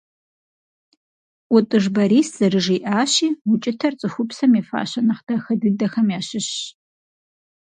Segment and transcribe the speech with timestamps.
[1.53, 6.57] ӀутӀыж Борис зэрыжиӀащи укӀытэр цӀыхупсэм и фащэ нэхъ дахэ дыдэхэм ящыщщ.